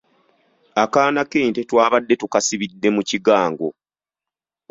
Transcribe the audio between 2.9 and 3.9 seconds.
mu kigango.